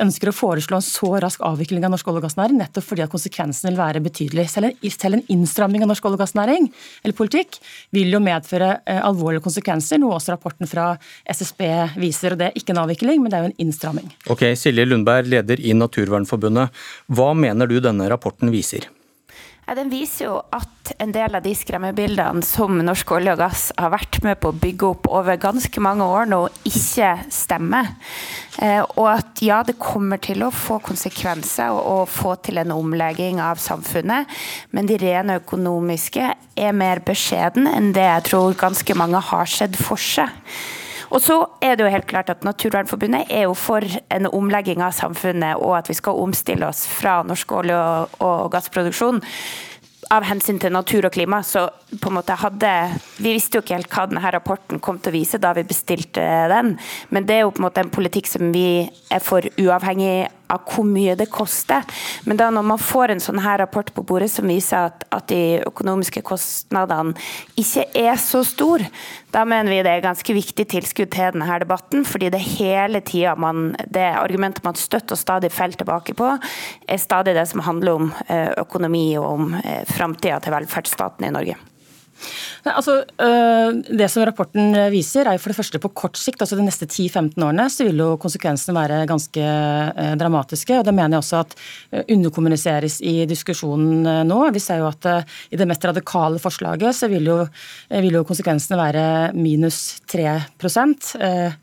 ønsker 0.00 0.30
å 0.30 0.34
foreslå 0.34 0.78
en 0.78 0.84
så 0.84 1.10
rask 1.22 1.42
avvikling 1.44 1.84
av 1.84 1.92
norsk 1.92 2.08
olje- 2.08 2.22
og 2.22 2.26
gassnæring, 2.26 2.60
nettopp 2.60 2.86
fordi 2.86 3.04
at 3.04 3.12
konsekvensen 3.12 3.70
vil 3.70 3.80
være 3.80 4.02
betydelig. 4.04 4.46
Selv 4.52 4.70
en, 4.70 4.90
selv 4.94 5.18
en 5.18 5.24
innstramming 5.34 5.84
av 5.84 5.90
norsk 5.92 6.08
olje- 6.08 6.18
og 6.18 6.24
gassnæring 6.24 6.70
eller 7.02 7.16
politikk 7.18 7.58
vil 7.94 8.12
jo 8.14 8.22
medføre 8.22 8.70
eh, 8.86 9.02
alvorlige 9.02 9.44
konsekvenser, 9.44 10.00
noe 10.02 10.16
også 10.16 10.36
rapporten 10.36 10.70
fra 10.70 10.92
SSB 11.26 11.62
viser. 12.00 12.34
og 12.34 12.42
Det 12.42 12.50
er 12.50 12.58
ikke 12.62 12.76
en 12.76 12.82
avvikling, 12.86 13.22
men 13.22 13.32
det 13.32 13.38
er 13.38 13.46
jo 13.46 13.52
en 13.52 13.60
innstramming. 13.66 14.08
Ok, 14.32 14.48
Silje 14.58 14.86
Lundberg, 14.88 15.28
leder 15.32 15.60
i 15.60 15.76
Naturvernforbundet. 15.76 16.84
Hva 17.12 17.32
mener 17.36 17.70
du 17.70 17.80
denne 17.82 18.08
rapporten 18.12 18.52
viser? 18.54 18.88
Den 19.72 19.88
viser 19.88 20.26
jo 20.26 20.34
at 20.52 20.90
en 21.00 21.12
del 21.14 21.36
av 21.38 21.44
de 21.44 21.52
skremmebildene 21.56 22.42
som 22.44 22.76
norsk 22.84 23.14
olje 23.16 23.32
og 23.32 23.40
gass 23.40 23.62
har 23.78 23.92
vært 23.94 24.18
med 24.24 24.36
på 24.42 24.50
å 24.50 24.58
bygge 24.58 24.88
opp 24.90 25.08
over 25.08 25.38
ganske 25.40 25.80
mange 25.84 26.04
år 26.04 26.28
nå, 26.28 26.40
ikke 26.68 27.12
stemmer. 27.32 27.88
Eh, 28.60 28.82
og 28.82 29.06
at 29.14 29.40
ja, 29.44 29.62
det 29.64 29.78
kommer 29.80 30.20
til 30.20 30.44
å 30.44 30.50
få 30.52 30.76
konsekvenser 30.84 31.72
og 31.72 32.10
få 32.12 32.34
til 32.44 32.60
en 32.60 32.74
omlegging 32.74 33.40
av 33.40 33.62
samfunnet, 33.62 34.28
men 34.76 34.90
de 34.90 35.00
rene 35.00 35.40
økonomiske 35.40 36.28
er 36.52 36.76
mer 36.76 37.00
beskjeden 37.06 37.70
enn 37.70 37.94
det 37.96 38.04
jeg 38.04 38.28
tror 38.28 38.58
ganske 38.66 38.98
mange 38.98 39.24
har 39.32 39.48
sett 39.48 39.78
for 39.80 40.00
seg. 40.00 40.28
Og 41.12 41.20
så 41.20 41.34
er 41.60 41.76
det 41.76 41.84
jo 41.84 41.92
helt 41.92 42.08
klart 42.08 42.30
at 42.32 42.44
Naturvernforbundet 42.46 43.28
er 43.28 43.44
jo 43.44 43.56
for 43.58 43.84
en 43.84 44.30
omlegging 44.32 44.80
av 44.84 44.94
samfunnet, 44.96 45.60
og 45.60 45.76
at 45.82 45.90
vi 45.90 45.98
skal 45.98 46.20
omstille 46.22 46.64
oss 46.68 46.86
fra 46.88 47.20
norsk 47.26 47.52
olje- 47.58 47.82
og 48.24 48.48
gassproduksjon 48.54 49.20
av 50.12 50.26
hensyn 50.26 50.58
til 50.60 50.72
natur 50.74 51.06
og 51.06 51.14
klima, 51.14 51.40
så 51.46 51.68
på 52.00 52.10
en 52.10 52.16
måte 52.18 52.36
hadde 52.36 52.70
Vi 53.22 53.32
visste 53.32 53.58
jo 53.58 53.62
ikke 53.62 53.78
helt 53.78 53.92
hva 53.92 54.06
denne 54.08 54.32
rapporten 54.34 54.80
kom 54.82 54.98
til 55.00 55.12
å 55.12 55.16
vise 55.16 55.40
da 55.40 55.52
vi 55.56 55.64
bestilte 55.68 56.24
den, 56.52 56.74
men 57.10 57.28
det 57.28 57.36
er 57.36 57.44
jo 57.44 57.52
på 57.54 57.62
en 57.62 57.68
måte 57.68 57.84
en 57.84 57.92
politikk 57.92 58.28
som 58.28 58.52
vi 58.54 58.82
er 59.12 59.22
for 59.24 59.46
uavhengig 59.60 60.26
av 60.52 60.66
hvor 60.68 60.86
mye 60.86 61.16
det 61.18 61.30
koster. 61.32 61.86
Men 62.28 62.40
da 62.40 62.50
når 62.52 62.66
man 62.72 62.80
får 62.80 63.14
en 63.14 63.22
sånn 63.22 63.42
her 63.42 63.60
rapport 63.62 63.92
på 63.94 64.04
bordet 64.06 64.30
som 64.32 64.48
viser 64.50 64.90
at, 64.90 65.06
at 65.12 65.28
de 65.32 65.62
økonomiske 65.66 66.22
kostnadene 66.26 67.16
ikke 67.58 67.86
er 67.98 68.20
så 68.20 68.42
store, 68.46 68.88
da 69.32 69.46
mener 69.48 69.72
vi 69.72 69.80
det 69.84 69.94
er 69.96 70.04
ganske 70.04 70.36
viktig 70.36 70.66
tilskudd 70.68 71.12
til 71.12 71.32
denne 71.32 71.58
debatten. 71.62 72.04
fordi 72.04 72.30
det 72.30 72.42
hele 72.58 73.00
tida 73.00 73.34
det 73.88 74.08
argumentet 74.12 74.64
man 74.64 74.78
støtt 74.78 75.12
og 75.12 75.18
stadig 75.18 75.52
faller 75.52 75.78
tilbake 75.78 76.14
på, 76.14 76.36
er 76.88 77.00
stadig 77.00 77.34
det 77.34 77.46
som 77.48 77.64
handler 77.64 77.92
om 77.92 78.12
eh, 78.28 78.52
økonomi 78.60 79.16
og 79.18 79.28
om 79.32 79.54
eh, 79.54 79.84
framtida 79.88 80.40
til 80.40 80.52
velferdsstaten 80.52 81.26
i 81.26 81.32
Norge. 81.32 81.56
Nei, 82.62 82.72
altså, 82.78 83.00
øh, 83.02 83.80
det 83.98 84.06
som 84.10 84.22
rapporten 84.26 84.76
viser, 84.92 85.26
er 85.26 85.34
jo 85.34 85.42
for 85.42 85.50
det 85.50 85.58
første 85.58 85.80
på 85.82 85.90
kort 85.98 86.18
sikt, 86.20 86.44
altså 86.44 86.58
de 86.58 86.66
neste 86.66 86.86
10-15 86.86 87.34
årene, 87.42 87.64
så 87.72 87.86
vil 87.88 87.98
jo 87.98 88.12
konsekvensene 88.22 88.76
være 88.76 89.00
ganske 89.10 89.42
øh, 89.42 90.12
dramatiske. 90.20 90.76
og 90.78 90.86
Det 90.86 90.94
mener 90.94 91.16
jeg 91.16 91.24
også 91.24 91.40
at 91.40 91.56
øh, 91.58 92.04
underkommuniseres 92.14 93.00
i 93.02 93.24
diskusjonen 93.26 94.06
nå. 94.28 94.38
Vi 94.54 94.62
ser 94.62 94.78
jo 94.82 94.86
at 94.90 95.08
i 95.50 95.58
det 95.58 95.66
mest 95.66 95.84
radikale 95.84 96.38
forslaget 96.42 96.94
så 96.94 97.08
vil 97.10 97.26
jo, 97.26 97.38
vil 97.90 98.18
jo 98.20 98.22
konsekvensene 98.26 98.78
være 98.78 99.04
minus 99.34 99.98
3% 100.10 101.10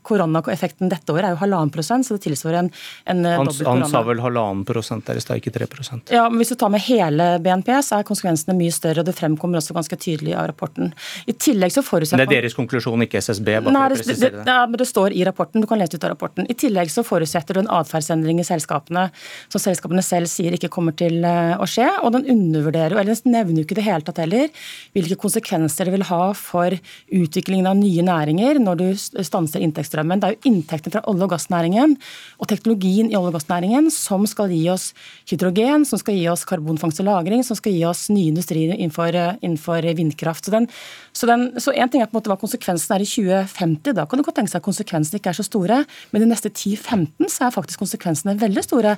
Koronaeffekten 0.06 0.90
dette 0.90 1.12
året 1.12 1.30
er 1.30 1.34
jo 1.34 1.40
halvannen 1.40 1.72
prosent, 1.72 2.06
så 2.06 2.16
det 2.16 2.24
tilsvarer 2.26 2.60
en, 2.64 2.70
en 3.12 3.22
korona. 3.24 3.70
Han 3.70 3.86
sa 3.88 4.02
vel 4.06 4.20
halvannen 4.22 4.66
prosent 4.68 5.08
der 5.08 5.20
da, 5.20 5.38
ikke 5.38 5.52
3% 5.54 6.12
Ja, 6.14 6.26
men 6.28 6.40
Hvis 6.40 6.52
du 6.52 6.58
tar 6.60 6.72
med 6.72 6.82
hele 6.84 7.32
BNP, 7.42 7.72
så 7.84 8.00
er 8.00 8.08
konsekvensene 8.08 8.56
mye 8.58 8.74
større. 8.74 9.02
og 9.02 9.08
Det 9.08 9.16
fremkommer 9.16 9.60
også 9.60 9.76
ganske 9.76 9.96
tydelig 10.00 10.36
av 10.36 10.50
rapporten. 10.50 10.89
I 11.26 11.34
tillegg 11.34 11.74
så 11.74 11.84
forutsetter 11.84 12.24
Det 12.24 12.38
er 12.38 12.46
deres 12.46 12.56
konklusjon, 12.58 13.04
ikke 13.06 13.22
SSB? 13.22 13.48
bare 13.64 13.74
Nei, 13.74 13.86
det, 13.92 14.04
det, 14.08 14.18
det, 14.20 14.44
ja, 14.46 14.64
men 14.66 14.80
det 14.80 14.88
står 14.88 15.14
i 15.16 15.24
rapporten. 15.28 15.62
Du 15.62 15.68
kan 15.70 15.80
lese 15.80 15.96
ut 15.96 16.06
av 16.06 16.14
rapporten. 16.14 16.48
I 16.50 16.56
tillegg 16.58 16.92
så 16.92 17.04
forutsetter 17.06 17.56
du 17.56 17.62
en 17.64 17.72
atferdsendring 17.80 18.40
i 18.42 18.46
selskapene 18.46 19.08
som 19.50 19.62
selskapene 19.62 20.04
selv 20.04 20.30
sier 20.30 20.56
ikke 20.56 20.70
kommer 20.72 20.96
til 20.96 21.24
eh, 21.26 21.54
å 21.60 21.68
skje. 21.68 21.88
Og 22.04 22.14
den 22.16 22.28
undervurderer 22.34 22.98
eller 23.00 23.16
den 23.16 23.34
nevner 23.36 23.62
jo 23.62 23.68
ikke 23.68 23.78
det 23.80 23.86
hele 23.86 24.06
tatt 24.06 24.20
heller, 24.22 24.50
hvilke 24.96 25.18
konsekvenser 25.20 25.88
det 25.88 25.96
vil 25.96 26.06
ha 26.10 26.22
for 26.38 26.76
utviklingen 27.20 27.68
av 27.70 27.78
nye 27.78 28.04
næringer 28.06 28.60
når 28.62 28.80
du 28.80 28.86
stanser 28.98 29.64
inntektsstrømmen. 29.64 30.22
Det 30.22 30.30
er 30.30 30.36
jo 30.36 30.52
inntektene 30.52 30.96
fra 30.96 31.04
olje- 31.10 31.26
og 31.26 31.34
gassnæringen 31.34 31.96
og 32.38 32.50
teknologien 32.50 33.10
i 33.10 33.18
olje- 33.18 33.32
og 33.32 33.38
gassnæringen 33.38 33.90
som 33.94 34.26
skal 34.30 34.52
gi 34.52 34.62
oss 34.72 34.90
hydrogen, 35.30 35.86
som 35.88 36.00
skal 36.00 36.16
gi 36.18 36.26
oss 36.30 36.46
karbonfangst 36.48 37.02
og 37.02 37.06
-lagring, 37.06 37.44
som 37.46 37.56
skal 37.56 37.72
gi 37.72 37.84
oss 37.84 38.08
nye 38.10 38.30
industrier 38.32 38.74
innenfor, 38.74 39.38
innenfor 39.40 39.82
vindkraft. 39.94 40.44
Så 40.44 40.50
den, 40.50 40.68
så, 41.12 41.26
den, 41.26 41.48
så 41.60 41.74
en 41.74 41.90
ting 41.90 42.02
er 42.02 42.08
på 42.10 42.14
en 42.14 42.20
måte 42.20 42.30
hva 42.30 42.38
konsekvensen 42.40 42.94
er 42.94 43.04
i 43.04 43.08
2050. 43.08 43.96
Da 43.98 44.06
kan 44.06 44.20
du 44.20 44.24
godt 44.26 44.38
tenke 44.38 44.52
seg 44.52 44.60
at 44.60 44.68
konsekvensene 44.68 45.18
ikke 45.20 45.32
er 45.32 45.40
så 45.40 45.46
store. 45.46 45.82
Men 46.12 46.24
de 46.24 46.30
neste 46.30 46.52
10-15 46.52 47.32
så 47.32 47.48
er 47.48 47.56
faktisk 47.56 47.82
konsekvensene 47.82 48.38
veldig 48.40 48.64
store 48.66 48.94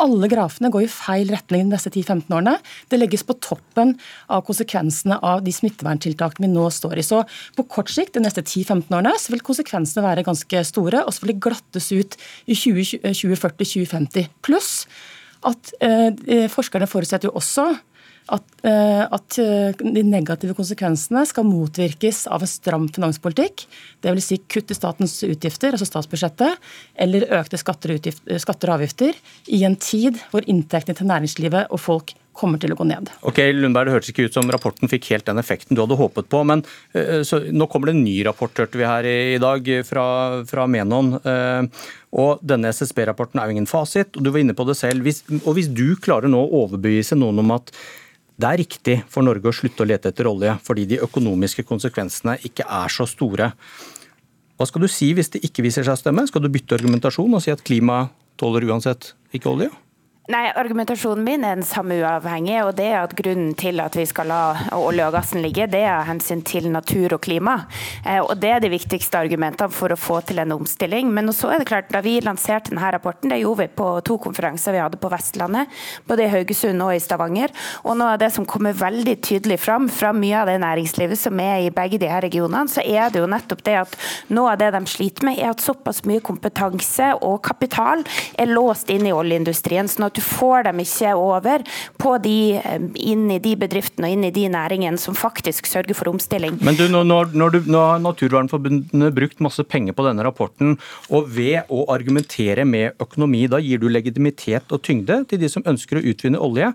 alle 0.00 0.30
grafene 0.32 0.70
går 0.72 0.86
i 0.86 0.90
feil 0.90 1.30
retning 1.32 1.66
de 1.68 1.74
neste 1.74 1.92
10-15 1.92 2.32
årene. 2.32 2.56
Det 2.88 2.98
legges 2.98 3.24
på 3.26 3.36
toppen 3.42 3.94
av 4.32 4.44
konsekvensene 4.46 5.18
av 5.26 5.44
de 5.44 5.54
smitteverntiltakene 5.54 6.46
vi 6.46 6.52
nå 6.54 6.66
står 6.74 7.00
i. 7.00 7.06
Så 7.06 7.22
på 7.56 7.66
kort 7.70 7.92
sikt, 7.92 8.14
de 8.16 8.24
neste 8.24 8.44
10-15 8.44 8.88
årene, 8.88 9.14
så 9.20 9.34
vil 9.34 9.44
konsekvensene 9.44 10.04
være 10.06 10.26
ganske 10.26 10.64
store, 10.68 11.04
og 11.04 11.14
så 11.14 11.24
vil 11.24 11.34
de 11.34 11.42
glattes 11.48 11.90
ut 11.92 12.16
i 12.46 12.56
2040-2050. 12.56 14.30
Pluss 14.46 14.72
at 15.48 15.72
eh, 15.84 16.48
forskerne 16.52 16.88
forutsetter 16.90 17.30
jo 17.30 17.36
også 17.40 17.70
at, 18.28 18.44
eh, 18.62 19.02
at, 19.02 19.38
eh, 19.38 19.72
de 19.80 20.02
negative 20.02 20.54
konsekvensene 20.54 21.24
skal 21.26 21.44
motvirkes 21.44 22.26
av 22.30 22.42
en 22.42 22.50
stram 22.50 22.88
finanspolitikk. 22.88 23.66
Dvs. 24.02 24.24
Si 24.24 24.38
kutt 24.38 24.70
i 24.70 24.74
statens 24.74 25.22
utgifter, 25.26 25.72
altså 25.72 25.88
statsbudsjettet, 25.88 26.58
eller 26.94 27.26
økte 27.40 27.58
skatter 27.58 27.96
og, 27.96 28.76
avgifter 28.76 29.14
i 29.48 29.64
en 29.64 29.76
tid 29.76 30.20
hvor 30.30 30.46
inntektene 30.46 30.96
til 30.96 31.10
næringslivet 31.10 31.70
og 31.70 31.80
folk 31.80 32.14
kommer 32.40 32.60
til 32.62 32.72
å 32.72 32.78
gå 32.78 32.88
ned. 32.88 33.12
Ok, 33.28 33.42
Lundberg, 33.54 33.90
Det 33.90 33.98
hørtes 33.98 34.12
ikke 34.14 34.26
ut 34.30 34.36
som 34.36 34.48
rapporten 34.50 34.90
fikk 34.90 35.12
helt 35.12 35.28
den 35.28 35.40
effekten 35.42 35.76
du 35.76 35.84
hadde 35.84 36.00
håpet 36.00 36.30
på. 36.32 36.42
men 36.48 36.64
så, 37.26 37.42
Nå 37.52 37.68
kommer 37.70 37.90
det 37.90 37.98
en 37.98 38.04
ny 38.04 38.16
rapport 38.26 38.56
hørte 38.56 38.80
vi 38.80 38.88
her 38.88 39.06
i, 39.08 39.16
i 39.36 39.40
dag 39.42 39.68
fra, 39.86 40.04
fra 40.48 40.66
Menon. 40.70 41.14
Uh, 41.24 41.86
og 42.10 42.42
Denne 42.42 42.72
SSB-rapporten 42.74 43.40
er 43.40 43.48
jo 43.48 43.56
ingen 43.56 43.70
fasit, 43.70 44.16
og 44.16 44.24
du 44.24 44.32
var 44.32 44.42
inne 44.42 44.56
på 44.56 44.66
det 44.68 44.76
selv. 44.78 45.04
Hvis, 45.06 45.22
og 45.44 45.54
Hvis 45.56 45.70
du 45.70 45.94
klarer 46.02 46.30
nå 46.30 46.40
å 46.42 46.64
overbevise 46.64 47.18
noen 47.18 47.42
om 47.44 47.54
at 47.56 47.72
det 48.40 48.48
er 48.48 48.60
riktig 48.62 48.96
for 49.12 49.26
Norge 49.26 49.50
å 49.50 49.54
slutte 49.54 49.84
å 49.84 49.88
lete 49.88 50.10
etter 50.14 50.28
olje, 50.30 50.54
fordi 50.64 50.86
de 50.88 51.02
økonomiske 51.04 51.66
konsekvensene 51.68 52.38
ikke 52.48 52.64
er 52.64 52.92
så 52.92 53.04
store. 53.08 53.50
Hva 54.56 54.68
skal 54.68 54.84
du 54.84 54.88
si 54.92 55.10
hvis 55.16 55.32
det 55.34 55.42
ikke 55.44 55.64
viser 55.66 55.84
seg 55.84 55.98
å 55.98 56.00
stemme? 56.00 56.24
Skal 56.28 56.44
du 56.44 56.48
bytte 56.52 56.78
argumentasjon 56.78 57.36
og 57.36 57.44
si 57.44 57.52
at 57.52 57.64
klima 57.66 58.06
tåler 58.40 58.64
uansett 58.70 59.12
ikke 59.36 59.52
olje? 59.52 59.68
Nei, 60.30 60.44
Argumentasjonen 60.54 61.24
min 61.26 61.42
er 61.42 61.56
den 61.58 61.66
samme 61.66 61.96
uavhengig. 61.98 62.60
og 62.62 62.76
det 62.78 62.84
er 62.86 63.00
at 63.00 63.14
Grunnen 63.18 63.50
til 63.58 63.80
at 63.82 63.96
vi 63.98 64.04
skal 64.06 64.28
la 64.30 64.42
olje 64.76 65.02
og 65.08 65.14
gassen 65.16 65.40
ligge, 65.42 65.64
det 65.66 65.80
er 65.82 66.04
hensyn 66.06 66.44
til 66.46 66.68
natur 66.70 67.16
og 67.16 67.20
klima. 67.24 67.64
Eh, 68.06 68.20
og 68.20 68.38
Det 68.38 68.50
er 68.50 68.60
de 68.62 68.70
viktigste 68.70 69.18
argumentene 69.18 69.74
for 69.74 69.90
å 69.90 69.98
få 69.98 70.20
til 70.22 70.38
en 70.38 70.52
omstilling. 70.54 71.10
Men 71.10 71.32
så 71.34 71.50
er 71.50 71.58
det 71.58 71.66
klart, 71.66 71.88
da 71.90 71.98
vi 72.00 72.20
lanserte 72.20 72.70
denne 72.70 72.92
rapporten, 72.94 73.28
det 73.28 73.40
gjorde 73.40 73.64
vi 73.64 73.74
på 73.74 73.88
to 74.06 74.18
konferanser 74.18 74.72
vi 74.76 74.78
hadde 74.78 75.00
på 75.02 75.10
Vestlandet, 75.10 75.66
både 76.06 76.22
i 76.22 76.30
Haugesund 76.30 76.80
og 76.80 76.94
i 76.94 77.02
Stavanger. 77.02 77.50
Og 77.82 77.98
noe 77.98 78.14
av 78.14 78.22
det 78.22 78.30
som 78.30 78.46
kommer 78.46 78.72
veldig 78.72 79.16
tydelig 79.26 79.58
fram 79.58 79.88
fra 79.88 80.12
mye 80.14 80.44
av 80.44 80.46
det 80.46 80.60
næringslivet 80.62 81.18
som 81.18 81.40
er 81.40 81.66
i 81.66 81.74
begge 81.74 81.98
de 81.98 82.06
her 82.06 82.22
regionene, 82.22 82.70
så 82.70 82.86
er 82.86 83.10
det 83.10 83.18
jo 83.18 83.26
nettopp 83.26 83.66
det 83.66 83.76
at 83.82 83.98
noe 84.30 84.54
av 84.54 84.62
det 84.62 84.70
de 84.78 84.84
sliter 84.86 85.26
med, 85.26 85.42
er 85.42 85.50
at 85.50 85.66
såpass 85.66 86.04
mye 86.06 86.22
kompetanse 86.22 87.16
og 87.18 87.42
kapital 87.42 88.06
er 88.38 88.54
låst 88.54 88.94
inn 88.94 89.10
i 89.10 89.16
oljeindustrien. 89.16 89.90
sånn 89.90 90.06
at 90.06 90.19
du 90.20 90.24
får 90.24 90.68
dem 90.68 90.82
ikke 90.84 91.14
over 91.16 91.64
på 92.00 92.16
de, 92.22 92.60
eh, 92.60 92.86
inn 92.94 93.26
i 93.32 93.40
de 93.42 93.54
bedriftene 93.56 94.08
og 94.08 94.16
inn 94.16 94.28
i 94.28 94.32
de 94.34 94.46
næringene 94.52 95.00
som 95.00 95.16
faktisk 95.16 95.68
sørger 95.70 95.96
for 95.96 96.12
omstilling. 96.12 96.58
Men 96.64 96.76
du, 96.78 96.86
nå, 96.92 97.02
når, 97.08 97.32
når, 97.32 97.56
du, 97.56 97.70
nå 97.70 97.84
har 97.86 98.04
Naturvernforbundet 98.04 99.16
brukt 99.16 99.40
masse 99.44 99.64
penger 99.64 99.96
på 99.96 100.06
denne 100.06 100.24
rapporten, 100.26 100.76
og 101.10 101.30
ved 101.32 101.70
å 101.72 101.86
argumentere 101.92 102.66
med 102.68 103.00
økonomi, 103.00 103.46
da 103.50 103.60
gir 103.62 103.80
du 103.80 103.88
legitimitet 103.90 104.70
og 104.74 104.84
tyngde 104.86 105.22
til 105.30 105.40
de 105.40 105.50
som 105.52 105.66
ønsker 105.68 106.00
å 106.00 106.06
utvinne 106.12 106.40
olje, 106.40 106.72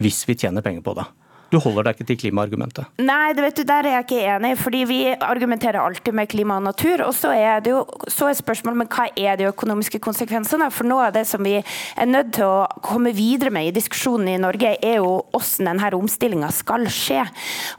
hvis 0.00 0.24
vi 0.28 0.38
tjener 0.38 0.64
penger 0.64 0.84
på 0.84 0.96
det? 0.98 1.06
Du 1.50 1.58
holder 1.58 1.88
deg 1.88 1.98
ikke 1.98 2.06
til 2.06 2.18
klimaargumentet? 2.24 2.86
Nei, 3.02 3.32
det 3.34 3.42
vet 3.42 3.56
du, 3.58 3.64
der 3.66 3.86
er 3.88 3.96
jeg 3.96 4.06
ikke 4.06 4.20
enig. 4.36 4.52
fordi 4.60 4.84
Vi 4.86 4.98
argumenterer 5.14 5.80
alltid 5.82 6.14
med 6.14 6.28
klima 6.30 6.56
og 6.60 6.62
natur. 6.68 7.02
og 7.06 7.14
Så 7.14 7.32
er 7.34 7.60
det 7.60 7.72
jo 7.72 7.84
så 8.08 8.28
er 8.30 8.38
spørsmålet 8.38 8.78
men 8.78 8.90
hva 8.90 9.08
er 9.16 9.36
de 9.36 9.48
økonomiske 9.50 9.98
konsekvensene? 9.98 10.70
For 10.70 10.86
Noe 10.86 11.08
av 11.08 11.14
det 11.14 11.26
som 11.26 11.42
vi 11.42 11.56
er 11.58 12.06
nødt 12.06 12.32
til 12.38 12.46
å 12.46 12.68
komme 12.82 13.12
videre 13.14 13.50
med 13.50 13.66
i 13.66 13.74
diskusjonen 13.74 14.28
i 14.28 14.38
Norge, 14.38 14.76
er 14.78 15.00
jo 15.02 15.24
hvordan 15.34 15.72
denne 15.72 15.90
omstillinga 15.98 16.50
skal 16.54 16.86
skje. 16.86 17.26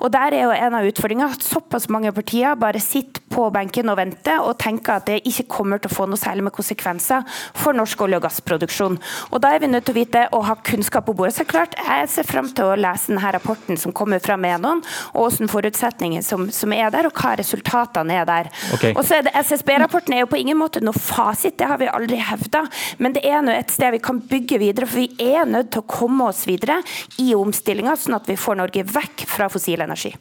Og 0.01 0.11
Der 0.11 0.35
er 0.35 0.43
jo 0.43 0.51
en 0.51 0.75
av 0.75 0.87
utfordringene 0.87 1.31
at 1.31 1.43
såpass 1.43 1.87
mange 1.89 2.11
partier 2.11 2.55
bare 2.59 2.79
sitter 2.79 3.23
på 3.31 3.47
benken 3.53 3.91
og 3.91 3.99
venter 4.01 4.41
og 4.41 4.57
tenker 4.61 4.99
at 4.99 5.09
det 5.09 5.21
ikke 5.29 5.47
kommer 5.57 5.81
til 5.81 5.91
å 5.91 5.95
få 5.95 6.07
noe 6.09 6.19
særlig 6.19 6.47
med 6.47 6.55
konsekvenser 6.55 7.25
for 7.57 7.77
norsk 7.77 8.05
olje- 8.05 8.21
og 8.21 8.27
gassproduksjon. 8.27 8.99
Og 9.31 9.41
Da 9.41 9.55
er 9.55 9.59
vi 9.59 9.71
nødt 9.71 9.85
til 9.85 9.95
å 9.95 9.99
vite 10.01 10.27
og 10.31 10.45
ha 10.45 10.55
kunnskap 10.55 11.05
på 11.05 11.15
bordet. 11.15 11.35
Så 11.35 11.45
klart, 11.45 11.75
Jeg 11.81 12.09
ser 12.09 12.23
frem 12.23 12.47
til 12.53 12.65
å 12.65 12.75
lese 12.77 13.07
denne 13.11 13.31
rapporten 13.33 13.51
rapporten 13.51 13.77
som 13.77 13.91
kommer 13.91 14.19
fra 14.19 14.37
Menon, 14.37 14.81
og 15.13 15.31
hvilke 15.31 15.51
forutsetninger 15.51 16.21
som, 16.21 16.49
som, 16.51 16.73
er 16.73 16.91
der, 16.91 17.07
og 17.07 17.13
hva 17.13 17.35
resultatene 17.39 18.21
er 18.21 18.25
der. 18.25 18.49
Okay. 18.75 18.93
Og 18.95 19.03
så 19.05 19.19
er 19.19 19.27
det 19.27 19.35
SSB-rapporten 19.35 20.15
er 20.15 20.23
jo 20.23 20.29
på 20.31 20.39
ingen 20.39 20.57
måte 20.57 20.81
noe 20.83 20.93
fasit, 20.93 21.57
det 21.57 21.67
har 21.67 21.79
vi 21.81 21.89
aldri 21.89 22.19
hevda, 22.21 22.65
men 22.99 23.13
det 23.13 23.23
er 23.27 23.41
nå 23.43 23.53
et 23.53 23.71
sted 23.71 23.91
vi 23.95 24.01
kan 24.03 24.21
bygge 24.21 24.59
videre, 24.61 24.87
for 24.87 25.01
vi 25.01 25.31
er 25.31 25.45
nødt 25.49 25.71
til 25.73 25.83
å 25.83 25.89
komme 25.89 26.29
oss 26.31 26.45
videre 26.47 26.81
i 27.21 27.31
omstillinga, 27.35 27.95
sånn 27.97 28.17
at 28.17 28.29
vi 28.29 28.37
får 28.39 28.59
Norge 28.61 28.85
vekk 28.87 29.25
fra 29.29 29.49
fossil 29.51 29.83
energi. 29.83 30.13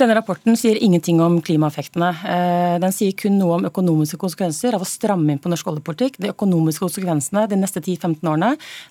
Denne 0.00 0.16
rapporten 0.18 0.58
sier 0.58 0.80
ingenting 0.82 1.22
om 1.24 1.40
klimaeffektene. 1.44 2.12
Eh, 2.54 2.76
den 2.82 2.94
sier 2.94 3.14
kun 3.18 3.36
noe 3.38 3.58
om 3.58 3.66
økonomiske 3.68 4.18
konsekvenser 4.20 4.76
av 4.76 4.84
å 4.84 4.88
stramme 4.88 5.32
inn 5.32 5.40
på 5.42 5.50
norsk 5.50 5.68
oljepolitikk. 5.70 6.18
De 6.22 6.30
økonomiske 6.32 6.84
konsekvensene 6.84 7.46
de 7.50 7.58
neste 7.58 7.82
10-15 7.82 8.30
årene 8.30 8.50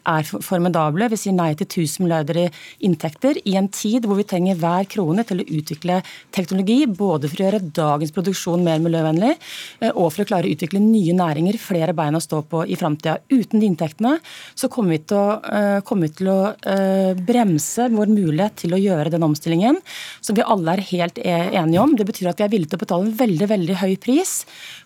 er 0.09 0.27
formidable. 0.33 1.09
Vi 1.13 1.19
sier 1.19 1.35
nei 1.37 1.51
til 1.59 1.67
1000 1.67 2.05
milliarder 2.05 2.41
i 2.43 2.47
inntekter 2.87 3.39
i 3.49 3.55
en 3.59 3.69
tid 3.73 4.07
hvor 4.07 4.19
vi 4.19 4.27
trenger 4.27 4.59
hver 4.61 4.87
krone 4.91 5.25
til 5.27 5.43
å 5.43 5.47
utvikle 5.59 6.01
teknologi, 6.35 6.79
både 6.87 7.29
for 7.31 7.41
å 7.41 7.47
gjøre 7.47 7.63
dagens 7.75 8.13
produksjon 8.15 8.65
mer 8.65 8.81
miljøvennlig, 8.83 9.33
eh, 9.81 9.91
og 9.93 10.11
for 10.13 10.23
å 10.23 10.29
klare 10.29 10.49
å 10.49 10.53
utvikle 10.55 10.81
nye 10.83 11.15
næringer, 11.17 11.59
flere 11.61 11.95
bein 11.97 12.17
å 12.17 12.23
stå 12.23 12.43
på 12.49 12.65
i 12.67 12.79
framtida. 12.79 13.19
Uten 13.31 13.61
de 13.61 13.69
inntektene 13.69 14.17
så 14.55 14.69
kommer 14.71 14.97
vi 14.97 15.03
til 15.09 15.17
å, 15.17 15.39
eh, 15.43 15.81
kommer 15.81 16.07
vi 16.07 16.13
til 16.19 16.27
å 16.27 16.41
bremse 17.23 17.89
vår 17.91 18.09
mulighet 18.09 18.55
til 18.63 18.73
å 18.73 18.79
gjøre 18.79 19.11
den 19.11 19.23
omstillingen 19.23 19.77
som 20.21 20.35
vi 20.35 20.45
alle 20.45 20.73
er 20.73 20.83
helt 20.89 21.19
e-, 21.19 21.51
enige 21.59 21.81
om. 21.81 21.95
Det 21.95 22.05
betyr 22.07 22.29
at 22.31 22.39
vi 22.39 22.45
er 22.45 22.51
villige 22.53 22.73
til 22.73 22.79
å 22.79 22.83
betale 22.83 23.13
veldig, 23.17 23.47
veldig 23.47 23.52
veldig 23.53 23.79
høy 23.81 23.95
pris 24.01 24.33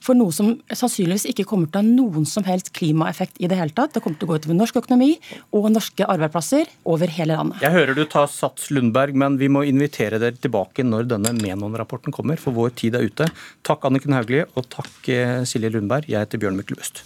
for 0.04 0.18
noe 0.18 0.34
som 0.36 0.54
sannsynligvis 0.70 1.28
ikke 1.32 1.48
kommer 1.50 1.72
til 1.72 1.82
å 1.82 1.84
ha 1.84 1.88
noen 1.88 2.28
som 2.30 2.46
helst 2.48 2.72
klimaeffekt 2.78 3.42
i 3.42 3.50
det 3.50 3.60
hele 3.60 3.76
tatt. 3.76 3.96
Det 3.96 4.04
kommer 4.04 4.20
til 4.20 4.30
å 4.30 4.34
gå 4.34 4.40
utover 4.42 4.60
norsk 4.60 4.80
økonomi 4.84 5.12
og 5.56 5.70
norske 5.74 6.08
arbeidsplasser 6.08 6.72
over 6.88 7.12
hele 7.18 7.38
landet. 7.38 7.62
Jeg 7.66 7.76
hører 7.76 7.98
du 7.98 8.06
tar 8.10 8.30
Sats 8.32 8.72
Lundberg, 8.74 9.18
men 9.18 9.40
vi 9.42 9.52
må 9.52 9.66
invitere 9.68 10.22
dere 10.22 10.38
tilbake 10.38 10.86
når 10.86 11.12
denne 11.14 11.36
Menon-rapporten 11.38 12.16
kommer, 12.16 12.40
for 12.42 12.56
vår 12.56 12.76
tid 12.80 12.98
er 12.98 13.08
ute. 13.08 13.30
Takk 13.68 13.88
Anniken 13.88 14.16
Hauglie, 14.18 14.48
og 14.56 14.70
takk 14.74 15.12
eh, 15.14 15.44
Silje 15.48 15.74
Lundberg. 15.76 16.10
Jeg 16.12 16.28
heter 16.28 16.42
Bjørn 16.42 16.60
Myklebust. 16.60 17.06